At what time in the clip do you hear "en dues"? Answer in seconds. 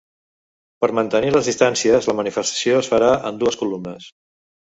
3.31-3.59